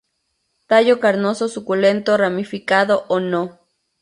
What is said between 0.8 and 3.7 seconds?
carnoso, suculento, ramificado o no.